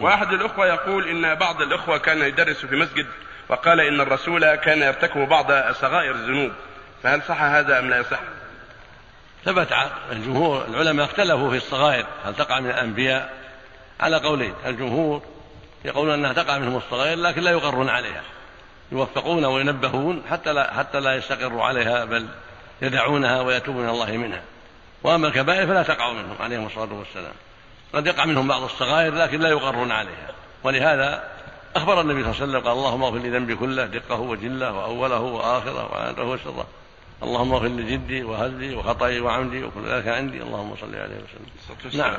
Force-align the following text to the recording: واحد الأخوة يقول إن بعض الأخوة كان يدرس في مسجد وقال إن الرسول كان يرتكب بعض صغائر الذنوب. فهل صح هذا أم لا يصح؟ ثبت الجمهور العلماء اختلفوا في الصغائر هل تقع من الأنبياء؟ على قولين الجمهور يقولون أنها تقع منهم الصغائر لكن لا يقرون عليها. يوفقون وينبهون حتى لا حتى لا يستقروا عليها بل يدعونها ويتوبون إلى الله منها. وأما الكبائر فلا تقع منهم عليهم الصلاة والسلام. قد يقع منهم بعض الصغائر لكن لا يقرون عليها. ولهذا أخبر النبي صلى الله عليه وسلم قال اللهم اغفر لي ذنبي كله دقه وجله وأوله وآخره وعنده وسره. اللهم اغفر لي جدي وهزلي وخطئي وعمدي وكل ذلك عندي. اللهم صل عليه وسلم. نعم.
واحد 0.00 0.32
الأخوة 0.32 0.66
يقول 0.66 1.08
إن 1.08 1.34
بعض 1.34 1.62
الأخوة 1.62 1.98
كان 1.98 2.22
يدرس 2.22 2.66
في 2.66 2.76
مسجد 2.76 3.06
وقال 3.48 3.80
إن 3.80 4.00
الرسول 4.00 4.54
كان 4.54 4.82
يرتكب 4.82 5.28
بعض 5.28 5.72
صغائر 5.72 6.10
الذنوب. 6.10 6.52
فهل 7.02 7.22
صح 7.22 7.42
هذا 7.42 7.78
أم 7.78 7.90
لا 7.90 7.98
يصح؟ 7.98 8.20
ثبت 9.44 9.68
الجمهور 10.12 10.64
العلماء 10.64 11.06
اختلفوا 11.06 11.50
في 11.50 11.56
الصغائر 11.56 12.06
هل 12.24 12.34
تقع 12.34 12.60
من 12.60 12.70
الأنبياء؟ 12.70 13.34
على 14.00 14.16
قولين 14.16 14.54
الجمهور 14.66 15.22
يقولون 15.84 16.14
أنها 16.14 16.32
تقع 16.32 16.58
منهم 16.58 16.76
الصغائر 16.76 17.18
لكن 17.18 17.42
لا 17.42 17.50
يقرون 17.50 17.88
عليها. 17.88 18.22
يوفقون 18.92 19.44
وينبهون 19.44 20.22
حتى 20.30 20.52
لا 20.52 20.74
حتى 20.74 21.00
لا 21.00 21.14
يستقروا 21.14 21.64
عليها 21.64 22.04
بل 22.04 22.26
يدعونها 22.82 23.40
ويتوبون 23.40 23.84
إلى 23.84 23.92
الله 23.92 24.16
منها. 24.16 24.42
وأما 25.02 25.28
الكبائر 25.28 25.66
فلا 25.66 25.82
تقع 25.82 26.12
منهم 26.12 26.36
عليهم 26.40 26.66
الصلاة 26.66 26.92
والسلام. 26.92 27.32
قد 27.94 28.06
يقع 28.06 28.24
منهم 28.24 28.48
بعض 28.48 28.62
الصغائر 28.62 29.14
لكن 29.14 29.40
لا 29.40 29.48
يقرون 29.48 29.92
عليها. 29.92 30.30
ولهذا 30.64 31.24
أخبر 31.76 32.00
النبي 32.00 32.22
صلى 32.22 32.32
الله 32.32 32.42
عليه 32.42 32.52
وسلم 32.52 32.68
قال 32.68 32.78
اللهم 32.78 33.02
اغفر 33.02 33.18
لي 33.18 33.30
ذنبي 33.30 33.54
كله 33.54 33.86
دقه 33.86 34.20
وجله 34.20 34.72
وأوله 34.72 35.20
وآخره 35.20 35.92
وعنده 35.92 36.24
وسره. 36.24 36.66
اللهم 37.22 37.52
اغفر 37.52 37.66
لي 37.66 37.92
جدي 37.92 38.22
وهزلي 38.22 38.74
وخطئي 38.74 39.20
وعمدي 39.20 39.64
وكل 39.64 39.86
ذلك 39.86 40.08
عندي. 40.08 40.42
اللهم 40.42 40.74
صل 40.80 40.94
عليه 40.94 41.16
وسلم. 41.16 41.46
نعم. 42.00 42.16